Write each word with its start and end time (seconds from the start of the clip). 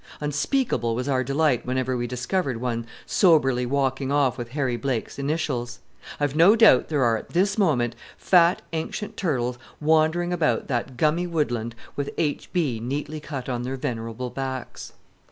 Unspeakable 0.19 0.95
was 0.95 1.07
our 1.07 1.23
delight 1.23 1.63
whenever 1.63 1.95
we 1.95 2.07
discovered 2.07 2.57
one 2.57 2.87
soberly 3.05 3.67
walking 3.67 4.11
off 4.11 4.35
with 4.35 4.49
Harry 4.49 4.75
Blake's 4.75 5.19
initials! 5.19 5.77
I've 6.19 6.35
no 6.35 6.55
doubt 6.55 6.87
there 6.89 7.03
are, 7.03 7.17
at 7.17 7.29
this 7.29 7.55
moment, 7.55 7.95
fat 8.17 8.63
ancient 8.73 9.15
turtles 9.15 9.59
wandering 9.79 10.33
about 10.33 10.67
that 10.69 10.97
gummy 10.97 11.27
woodland 11.27 11.75
with 11.95 12.09
H.B. 12.17 12.79
neatly 12.79 13.19
cut 13.19 13.47
on 13.47 13.61
their 13.61 13.77
venerable 13.77 14.31
backs. 14.31 14.93